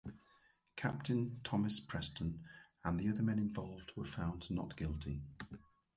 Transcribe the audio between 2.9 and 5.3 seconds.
the other men involved were found not guilty.